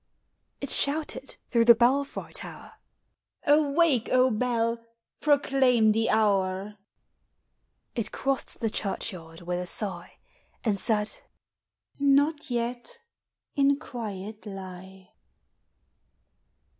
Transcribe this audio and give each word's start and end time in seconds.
"It 0.61 0.71
shouted 0.71 1.35
through 1.47 1.65
the 1.65 1.75
belfry 1.75 2.33
tower," 2.33 2.71
Awake, 3.45 4.09
O 4.11 4.31
bell! 4.31 4.83
proclaim 5.19 5.91
the 5.91 6.09
hour." 6.09 6.79
It 7.93 8.11
crossed 8.11 8.61
the 8.61 8.71
churchyard 8.71 9.41
with 9.41 9.59
a 9.59 9.67
sigh, 9.67 10.17
And 10.63 10.79
said, 10.79 11.19
''Not 11.99 12.49
yet! 12.49 12.97
in 13.53 13.77
quiet 13.77 14.47
lie." 14.47 15.11